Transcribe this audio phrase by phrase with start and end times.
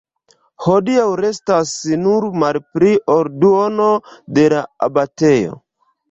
[0.67, 1.73] Hodiaŭ restas
[2.05, 3.89] nur malpli ol duono
[4.39, 5.59] de la abatejo.